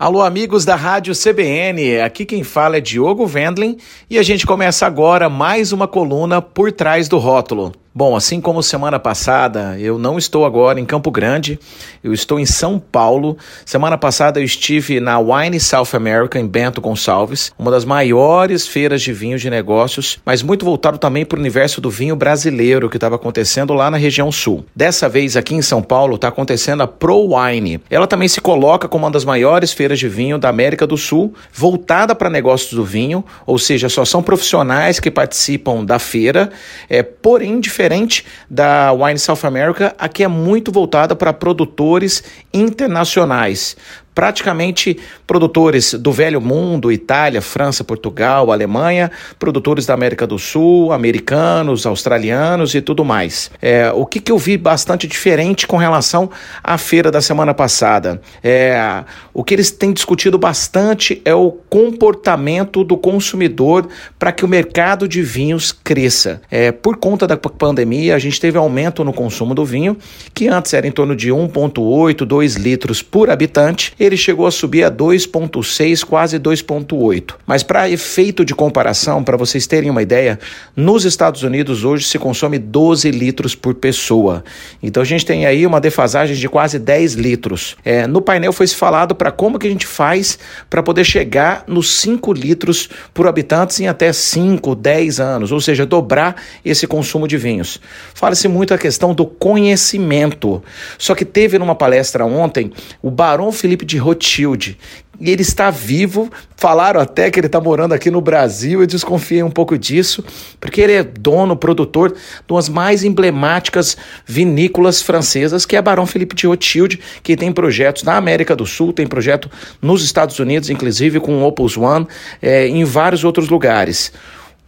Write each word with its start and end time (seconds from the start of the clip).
Alô, 0.00 0.22
amigos 0.22 0.64
da 0.64 0.76
Rádio 0.76 1.12
CBN, 1.14 2.00
aqui 2.00 2.24
quem 2.24 2.42
fala 2.42 2.78
é 2.78 2.80
Diogo 2.80 3.26
Vendlin 3.26 3.76
e 4.08 4.18
a 4.18 4.22
gente 4.22 4.46
começa 4.46 4.86
agora 4.86 5.28
mais 5.28 5.72
uma 5.72 5.86
coluna 5.86 6.40
por 6.40 6.72
trás 6.72 7.06
do 7.06 7.18
rótulo. 7.18 7.70
Bom, 7.92 8.14
assim 8.14 8.40
como 8.40 8.62
semana 8.62 9.00
passada, 9.00 9.76
eu 9.76 9.98
não 9.98 10.16
estou 10.16 10.44
agora 10.44 10.78
em 10.78 10.84
Campo 10.84 11.10
Grande, 11.10 11.58
eu 12.04 12.14
estou 12.14 12.38
em 12.38 12.46
São 12.46 12.78
Paulo. 12.78 13.36
Semana 13.66 13.98
passada 13.98 14.38
eu 14.38 14.44
estive 14.44 15.00
na 15.00 15.18
Wine 15.18 15.58
South 15.58 15.88
America, 15.94 16.38
em 16.38 16.46
Bento 16.46 16.80
Gonçalves, 16.80 17.50
uma 17.58 17.68
das 17.68 17.84
maiores 17.84 18.64
feiras 18.64 19.02
de 19.02 19.12
vinho 19.12 19.36
de 19.40 19.50
negócios, 19.50 20.20
mas 20.24 20.40
muito 20.40 20.64
voltado 20.64 20.98
também 20.98 21.26
para 21.26 21.36
o 21.36 21.40
universo 21.40 21.80
do 21.80 21.90
vinho 21.90 22.14
brasileiro 22.14 22.88
que 22.88 22.96
estava 22.96 23.16
acontecendo 23.16 23.74
lá 23.74 23.90
na 23.90 23.96
região 23.96 24.30
sul. 24.30 24.64
Dessa 24.74 25.08
vez, 25.08 25.36
aqui 25.36 25.56
em 25.56 25.62
São 25.62 25.82
Paulo, 25.82 26.14
está 26.14 26.28
acontecendo 26.28 26.84
a 26.84 26.86
Pro 26.86 27.34
Wine. 27.34 27.80
Ela 27.90 28.06
também 28.06 28.28
se 28.28 28.40
coloca 28.40 28.86
como 28.86 29.04
uma 29.04 29.10
das 29.10 29.24
maiores 29.24 29.72
feiras 29.72 29.98
de 29.98 30.08
vinho 30.08 30.38
da 30.38 30.48
América 30.48 30.86
do 30.86 30.96
Sul, 30.96 31.34
voltada 31.52 32.14
para 32.14 32.30
negócios 32.30 32.72
do 32.72 32.84
vinho, 32.84 33.24
ou 33.44 33.58
seja, 33.58 33.88
só 33.88 34.04
são 34.04 34.22
profissionais 34.22 35.00
que 35.00 35.10
participam 35.10 35.84
da 35.84 35.98
feira, 35.98 36.50
é, 36.88 37.02
porém 37.02 37.58
diferente 37.58 37.79
diferente 37.80 38.26
da 38.48 38.92
Wine 38.92 39.18
South 39.18 39.44
America, 39.44 39.94
aqui 39.98 40.22
é 40.22 40.28
muito 40.28 40.70
voltada 40.70 41.16
para 41.16 41.32
produtores 41.32 42.22
internacionais 42.52 43.74
praticamente 44.20 44.98
produtores 45.26 45.94
do 45.94 46.12
velho 46.12 46.42
mundo, 46.42 46.92
Itália, 46.92 47.40
França, 47.40 47.82
Portugal, 47.82 48.52
Alemanha, 48.52 49.10
produtores 49.38 49.86
da 49.86 49.94
América 49.94 50.26
do 50.26 50.38
Sul, 50.38 50.92
americanos, 50.92 51.86
australianos 51.86 52.74
e 52.74 52.82
tudo 52.82 53.02
mais. 53.02 53.50
É, 53.62 53.90
o 53.92 54.04
que, 54.04 54.20
que 54.20 54.30
eu 54.30 54.36
vi 54.36 54.58
bastante 54.58 55.06
diferente 55.06 55.66
com 55.66 55.78
relação 55.78 56.28
à 56.62 56.76
feira 56.76 57.10
da 57.10 57.22
semana 57.22 57.54
passada? 57.54 58.20
É, 58.44 59.04
o 59.32 59.42
que 59.42 59.54
eles 59.54 59.70
têm 59.70 59.90
discutido 59.90 60.36
bastante 60.36 61.22
é 61.24 61.34
o 61.34 61.50
comportamento 61.50 62.84
do 62.84 62.98
consumidor 62.98 63.88
para 64.18 64.32
que 64.32 64.44
o 64.44 64.48
mercado 64.48 65.08
de 65.08 65.22
vinhos 65.22 65.72
cresça. 65.72 66.42
É, 66.50 66.70
por 66.70 66.98
conta 66.98 67.26
da 67.26 67.38
pandemia, 67.38 68.16
a 68.16 68.18
gente 68.18 68.38
teve 68.38 68.58
aumento 68.58 69.02
no 69.02 69.14
consumo 69.14 69.54
do 69.54 69.64
vinho, 69.64 69.96
que 70.34 70.46
antes 70.46 70.74
era 70.74 70.86
em 70.86 70.92
torno 70.92 71.16
de 71.16 71.30
1,8, 71.30 72.26
2 72.26 72.56
litros 72.56 73.00
por 73.00 73.30
habitante 73.30 73.94
ele 74.10 74.16
chegou 74.16 74.46
a 74.46 74.50
subir 74.50 74.84
a 74.84 74.90
2,6, 74.90 76.04
quase 76.04 76.38
2,8. 76.38 77.34
Mas 77.46 77.62
para 77.62 77.88
efeito 77.88 78.44
de 78.44 78.54
comparação, 78.54 79.22
para 79.22 79.36
vocês 79.36 79.66
terem 79.66 79.88
uma 79.88 80.02
ideia, 80.02 80.38
nos 80.74 81.04
Estados 81.04 81.42
Unidos 81.42 81.84
hoje 81.84 82.04
se 82.04 82.18
consome 82.18 82.58
12 82.58 83.10
litros 83.10 83.54
por 83.54 83.74
pessoa. 83.74 84.44
Então 84.82 85.02
a 85.02 85.06
gente 85.06 85.24
tem 85.24 85.46
aí 85.46 85.66
uma 85.66 85.80
defasagem 85.80 86.36
de 86.36 86.48
quase 86.48 86.78
10 86.78 87.14
litros. 87.14 87.76
É, 87.84 88.06
no 88.06 88.20
painel 88.20 88.52
foi 88.52 88.66
falado 88.66 89.14
para 89.14 89.30
como 89.30 89.58
que 89.58 89.66
a 89.66 89.70
gente 89.70 89.86
faz 89.86 90.38
para 90.68 90.82
poder 90.82 91.04
chegar 91.04 91.64
nos 91.66 92.00
5 92.00 92.32
litros 92.32 92.88
por 93.14 93.26
habitante 93.26 93.82
em 93.82 93.88
até 93.88 94.12
5, 94.12 94.74
10 94.74 95.20
anos, 95.20 95.52
ou 95.52 95.60
seja, 95.60 95.86
dobrar 95.86 96.36
esse 96.64 96.86
consumo 96.86 97.28
de 97.28 97.36
vinhos. 97.36 97.80
Fala-se 98.14 98.48
muito 98.48 98.74
a 98.74 98.78
questão 98.78 99.14
do 99.14 99.24
conhecimento. 99.24 100.62
Só 100.98 101.14
que 101.14 101.24
teve 101.24 101.58
numa 101.58 101.74
palestra 101.74 102.24
ontem 102.24 102.72
o 103.02 103.10
Barão 103.10 103.52
Felipe 103.52 103.84
de 103.90 103.98
Rothschild. 103.98 104.78
E 105.20 105.30
ele 105.30 105.42
está 105.42 105.70
vivo. 105.70 106.30
Falaram 106.56 106.98
até 106.98 107.30
que 107.30 107.38
ele 107.38 107.46
está 107.46 107.60
morando 107.60 107.92
aqui 107.92 108.10
no 108.10 108.22
Brasil. 108.22 108.80
Eu 108.80 108.86
desconfiei 108.86 109.42
um 109.42 109.50
pouco 109.50 109.76
disso, 109.76 110.24
porque 110.58 110.80
ele 110.80 110.94
é 110.94 111.02
dono, 111.02 111.54
produtor 111.54 112.12
de 112.12 112.52
umas 112.52 112.70
mais 112.70 113.04
emblemáticas 113.04 113.96
vinícolas 114.24 115.02
francesas, 115.02 115.66
que 115.66 115.76
é 115.76 115.82
Barão 115.82 116.06
Felipe 116.06 116.34
de 116.34 116.46
Rothschild, 116.46 116.98
que 117.22 117.36
tem 117.36 117.52
projetos 117.52 118.02
na 118.02 118.16
América 118.16 118.56
do 118.56 118.64
Sul, 118.64 118.94
tem 118.94 119.06
projeto 119.06 119.50
nos 119.82 120.02
Estados 120.02 120.38
Unidos, 120.38 120.70
inclusive 120.70 121.20
com 121.20 121.36
o 121.36 121.44
Opus 121.44 121.76
One, 121.76 122.06
é, 122.40 122.66
em 122.66 122.82
vários 122.84 123.22
outros 123.22 123.50
lugares. 123.50 124.12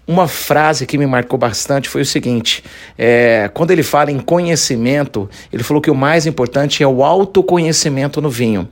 Uma 0.07 0.27
frase 0.27 0.85
que 0.85 0.99
me 0.99 1.07
marcou 1.07 1.39
bastante 1.39 1.89
foi 1.89 2.03
o 2.03 2.07
seguinte: 2.07 2.63
é, 2.99 3.49
quando 3.55 3.71
ele 3.71 3.85
fala 3.85 4.11
em 4.11 4.19
conhecimento, 4.19 5.31
ele 5.53 5.63
falou 5.63 5.81
que 5.81 5.91
o 5.91 5.95
mais 5.95 6.27
importante 6.27 6.83
é 6.83 6.87
o 6.87 7.05
autoconhecimento 7.05 8.21
no 8.21 8.29
vinho. 8.29 8.69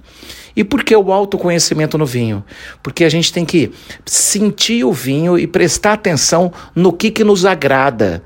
E 0.60 0.64
por 0.64 0.84
que 0.84 0.94
o 0.94 1.10
autoconhecimento 1.10 1.96
no 1.96 2.04
vinho? 2.04 2.44
Porque 2.82 3.02
a 3.02 3.08
gente 3.08 3.32
tem 3.32 3.46
que 3.46 3.72
sentir 4.04 4.84
o 4.84 4.92
vinho 4.92 5.38
e 5.38 5.46
prestar 5.46 5.94
atenção 5.94 6.52
no 6.74 6.92
que, 6.92 7.10
que 7.10 7.24
nos 7.24 7.46
agrada. 7.46 8.22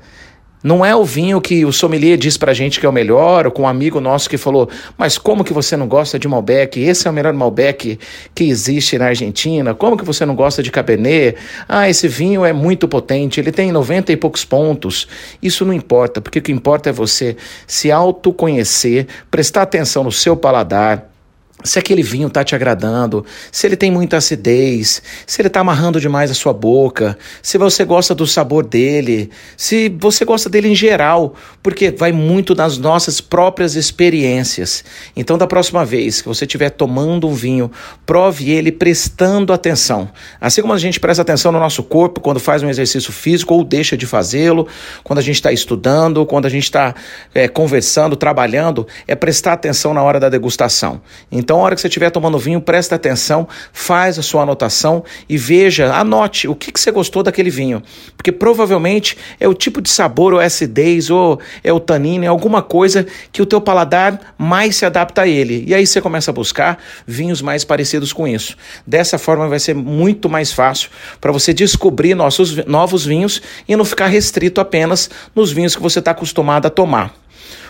Não 0.61 0.85
é 0.85 0.93
o 0.93 1.05
vinho 1.05 1.39
que 1.39 1.63
o 1.63 1.71
sommelier 1.71 2.17
diz 2.17 2.35
pra 2.35 2.53
gente 2.53 2.77
que 2.77 2.85
é 2.85 2.89
o 2.89 2.91
melhor, 2.91 3.45
ou 3.45 3.53
com 3.53 3.61
um 3.61 3.67
amigo 3.69 4.01
nosso 4.01 4.29
que 4.29 4.37
falou, 4.37 4.69
mas 4.97 5.17
como 5.17 5.45
que 5.45 5.53
você 5.53 5.77
não 5.77 5.87
gosta 5.87 6.19
de 6.19 6.27
Malbec? 6.27 6.77
Esse 6.77 7.07
é 7.07 7.09
o 7.09 7.13
melhor 7.13 7.31
Malbec 7.31 7.97
que 8.33 8.43
existe 8.43 8.97
na 8.97 9.05
Argentina. 9.05 9.73
Como 9.73 9.95
que 9.95 10.03
você 10.03 10.25
não 10.25 10.35
gosta 10.35 10.61
de 10.61 10.71
Cabernet? 10.71 11.37
Ah, 11.69 11.89
esse 11.89 12.09
vinho 12.09 12.43
é 12.43 12.51
muito 12.51 12.85
potente, 12.85 13.39
ele 13.39 13.53
tem 13.53 13.71
90 13.71 14.11
e 14.11 14.17
poucos 14.17 14.43
pontos. 14.43 15.07
Isso 15.41 15.63
não 15.63 15.73
importa, 15.73 16.19
porque 16.19 16.39
o 16.39 16.41
que 16.41 16.51
importa 16.51 16.89
é 16.89 16.91
você 16.91 17.37
se 17.65 17.93
autoconhecer, 17.93 19.07
prestar 19.31 19.61
atenção 19.61 20.03
no 20.03 20.11
seu 20.11 20.35
paladar, 20.35 21.14
se 21.63 21.79
aquele 21.79 22.03
vinho 22.03 22.27
está 22.27 22.43
te 22.43 22.53
agradando, 22.53 23.25
se 23.51 23.65
ele 23.65 23.75
tem 23.75 23.89
muita 23.89 24.17
acidez, 24.17 25.01
se 25.25 25.41
ele 25.41 25.47
está 25.47 25.61
amarrando 25.61 25.99
demais 25.99 26.29
a 26.29 26.33
sua 26.33 26.53
boca, 26.53 27.17
se 27.41 27.57
você 27.57 27.85
gosta 27.85 28.13
do 28.13 28.27
sabor 28.27 28.65
dele, 28.65 29.31
se 29.55 29.89
você 29.97 30.25
gosta 30.25 30.49
dele 30.49 30.67
em 30.67 30.75
geral, 30.75 31.33
porque 31.63 31.91
vai 31.91 32.11
muito 32.11 32.53
das 32.53 32.77
nossas 32.77 33.21
próprias 33.21 33.75
experiências. 33.75 34.83
Então, 35.15 35.37
da 35.37 35.47
próxima 35.47 35.85
vez 35.85 36.21
que 36.21 36.27
você 36.27 36.45
estiver 36.45 36.69
tomando 36.69 37.27
um 37.27 37.33
vinho, 37.33 37.71
prove 38.05 38.51
ele 38.51 38.71
prestando 38.71 39.53
atenção. 39.53 40.09
Assim 40.39 40.61
como 40.61 40.73
a 40.73 40.77
gente 40.77 40.99
presta 40.99 41.21
atenção 41.21 41.51
no 41.51 41.59
nosso 41.59 41.81
corpo 41.83 42.19
quando 42.19 42.39
faz 42.39 42.61
um 42.63 42.69
exercício 42.69 43.13
físico 43.13 43.53
ou 43.53 43.63
deixa 43.63 43.95
de 43.95 44.05
fazê-lo, 44.05 44.67
quando 45.03 45.19
a 45.19 45.23
gente 45.23 45.35
está 45.35 45.51
estudando, 45.51 46.25
quando 46.25 46.45
a 46.45 46.49
gente 46.49 46.63
está 46.63 46.93
é, 47.33 47.47
conversando, 47.47 48.15
trabalhando, 48.15 48.85
é 49.07 49.15
prestar 49.15 49.53
atenção 49.53 49.93
na 49.93 50.03
hora 50.03 50.19
da 50.19 50.29
degustação. 50.29 51.01
Então, 51.31 51.44
então, 51.45 51.59
a 51.59 51.61
hora 51.61 51.75
que 51.75 51.81
você 51.81 51.87
estiver 51.87 52.09
tomando 52.09 52.39
vinho, 52.39 52.59
presta 52.59 52.95
atenção, 52.95 53.47
faz 53.71 54.17
a 54.17 54.23
sua 54.23 54.41
anotação 54.41 55.03
e 55.29 55.37
veja, 55.37 55.93
anote 55.93 56.47
o 56.47 56.55
que, 56.55 56.71
que 56.71 56.79
você 56.79 56.89
gostou 56.89 57.21
daquele 57.21 57.51
vinho. 57.51 57.83
Porque 58.17 58.31
provavelmente 58.31 59.15
é 59.39 59.47
o 59.47 59.53
tipo 59.53 59.79
de 59.79 59.91
sabor, 59.91 60.33
ou 60.33 60.41
é 60.41 60.45
acidez, 60.45 61.11
ou 61.11 61.39
é 61.63 61.71
o 61.71 61.79
tanino, 61.79 62.25
é 62.25 62.27
alguma 62.27 62.63
coisa 62.63 63.05
que 63.31 63.43
o 63.43 63.45
teu 63.45 63.61
paladar 63.61 64.33
mais 64.39 64.77
se 64.77 64.87
adapta 64.87 65.21
a 65.21 65.27
ele. 65.27 65.63
E 65.67 65.75
aí 65.75 65.85
você 65.85 66.01
começa 66.01 66.31
a 66.31 66.33
buscar 66.33 66.79
vinhos 67.05 67.43
mais 67.43 67.63
parecidos 67.63 68.11
com 68.11 68.27
isso. 68.27 68.57
Dessa 68.87 69.19
forma 69.19 69.47
vai 69.47 69.59
ser 69.59 69.75
muito 69.75 70.27
mais 70.27 70.51
fácil 70.51 70.89
para 71.21 71.31
você 71.31 71.53
descobrir 71.53 72.15
nossos 72.15 72.65
novos 72.65 73.05
vinhos 73.05 73.39
e 73.67 73.75
não 73.75 73.85
ficar 73.85 74.07
restrito 74.07 74.59
apenas 74.59 75.11
nos 75.35 75.51
vinhos 75.51 75.75
que 75.75 75.81
você 75.83 75.99
está 75.99 76.09
acostumado 76.09 76.65
a 76.65 76.71
tomar. 76.71 77.13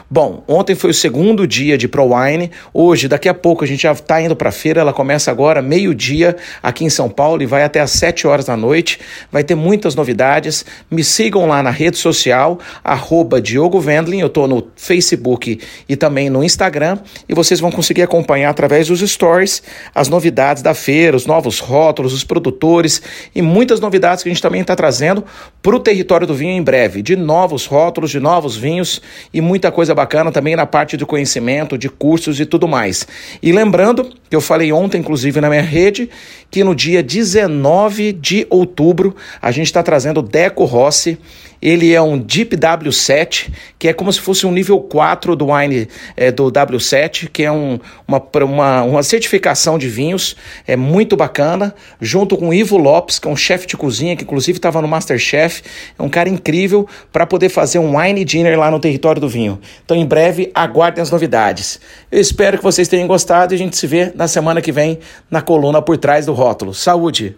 Bom, 0.07 0.43
ontem 0.47 0.75
foi 0.75 0.91
o 0.91 0.93
segundo 0.93 1.47
dia 1.47 1.79
de 1.79 1.87
ProWine. 1.87 2.51
Hoje, 2.71 3.07
daqui 3.07 3.27
a 3.27 3.33
pouco, 3.33 3.63
a 3.63 3.67
gente 3.67 3.81
já 3.81 3.91
está 3.91 4.21
indo 4.21 4.35
para 4.35 4.49
a 4.49 4.51
feira. 4.51 4.81
Ela 4.81 4.93
começa 4.93 5.31
agora, 5.31 5.63
meio-dia, 5.63 6.35
aqui 6.61 6.85
em 6.85 6.91
São 6.91 7.09
Paulo 7.09 7.41
e 7.41 7.47
vai 7.47 7.63
até 7.63 7.79
às 7.79 7.89
7 7.91 8.27
horas 8.27 8.45
da 8.45 8.55
noite. 8.55 8.99
Vai 9.31 9.43
ter 9.43 9.55
muitas 9.55 9.95
novidades. 9.95 10.63
Me 10.91 11.03
sigam 11.03 11.47
lá 11.47 11.63
na 11.63 11.71
rede 11.71 11.97
social, 11.97 12.59
arroba 12.83 13.41
Diogo 13.41 13.79
Vendlin. 13.79 14.19
Eu 14.19 14.27
estou 14.27 14.47
no 14.47 14.67
Facebook 14.75 15.59
e 15.89 15.95
também 15.95 16.29
no 16.29 16.43
Instagram. 16.43 16.99
E 17.27 17.33
vocês 17.33 17.59
vão 17.59 17.71
conseguir 17.71 18.03
acompanhar 18.03 18.51
através 18.51 18.87
dos 18.89 18.99
stories 18.99 19.63
as 19.93 20.07
novidades 20.07 20.61
da 20.61 20.75
feira, 20.75 21.17
os 21.17 21.25
novos 21.25 21.57
rótulos, 21.57 22.13
os 22.13 22.23
produtores 22.23 23.01
e 23.33 23.41
muitas 23.41 23.79
novidades 23.79 24.21
que 24.21 24.29
a 24.29 24.31
gente 24.31 24.41
também 24.41 24.61
está 24.61 24.75
trazendo 24.75 25.23
para 25.63 25.75
o 25.75 25.79
território 25.79 26.27
do 26.27 26.35
vinho 26.35 26.51
em 26.51 26.61
breve. 26.61 27.01
De 27.01 27.15
novos 27.15 27.65
rótulos, 27.65 28.11
de 28.11 28.19
novos 28.19 28.55
vinhos 28.55 29.01
e 29.33 29.41
muita 29.41 29.71
coisa 29.71 29.94
bacana 29.95 30.31
também 30.31 30.55
na 30.55 30.65
parte 30.65 30.95
do 30.97 31.07
conhecimento, 31.07 31.77
de 31.77 31.89
cursos 31.89 32.39
e 32.39 32.45
tudo 32.45 32.67
mais. 32.67 33.07
E 33.41 33.51
lembrando 33.51 34.13
que 34.29 34.35
eu 34.35 34.41
falei 34.41 34.71
ontem, 34.71 34.99
inclusive 34.99 35.41
na 35.41 35.49
minha 35.49 35.61
rede, 35.61 36.09
que 36.51 36.63
no 36.63 36.75
dia 36.75 37.01
19 37.01 38.11
de 38.13 38.45
outubro 38.49 39.15
a 39.41 39.49
gente 39.51 39.67
está 39.67 39.81
trazendo 39.81 40.21
Deco 40.21 40.65
Rossi 40.65 41.17
ele 41.65 41.91
é 41.91 41.99
um 41.99 42.15
Deep 42.15 42.55
W7, 42.55 43.49
que 43.79 43.87
é 43.87 43.93
como 43.93 44.13
se 44.13 44.21
fosse 44.21 44.45
um 44.45 44.51
nível 44.51 44.79
4 44.79 45.35
do 45.35 45.51
wine 45.51 45.87
é, 46.15 46.31
do 46.31 46.51
W7, 46.51 47.27
que 47.27 47.41
é 47.41 47.51
um, 47.51 47.79
uma, 48.07 48.21
uma, 48.43 48.83
uma 48.83 49.03
certificação 49.03 49.75
de 49.75 49.89
vinhos, 49.89 50.35
é 50.67 50.75
muito 50.75 51.17
bacana, 51.17 51.73
junto 51.99 52.37
com 52.37 52.53
Ivo 52.53 52.77
Lopes, 52.77 53.17
que 53.17 53.27
é 53.27 53.31
um 53.31 53.35
chefe 53.35 53.65
de 53.65 53.75
cozinha, 53.75 54.15
que 54.15 54.23
inclusive 54.23 54.59
estava 54.59 54.79
no 54.79 54.87
Masterchef, 54.87 55.63
é 55.97 56.03
um 56.03 56.09
cara 56.09 56.29
incrível 56.29 56.87
para 57.11 57.25
poder 57.25 57.49
fazer 57.49 57.79
um 57.79 57.97
wine 57.97 58.23
dinner 58.23 58.59
lá 58.59 58.69
no 58.69 58.79
território 58.79 59.19
do 59.19 59.27
vinho. 59.27 59.59
Então, 59.83 59.97
em 59.97 60.05
breve, 60.05 60.51
aguardem 60.53 61.01
as 61.01 61.09
novidades. 61.09 61.79
Eu 62.11 62.21
espero 62.21 62.59
que 62.59 62.63
vocês 62.63 62.87
tenham 62.87 63.07
gostado 63.07 63.53
e 63.53 63.55
a 63.55 63.57
gente 63.57 63.75
se 63.75 63.87
vê 63.87 64.11
na 64.13 64.27
semana 64.27 64.61
que 64.61 64.71
vem 64.71 64.99
na 65.31 65.41
coluna 65.41 65.81
por 65.81 65.97
trás 65.97 66.27
do 66.27 66.33
rótulo. 66.33 66.75
Saúde! 66.75 67.35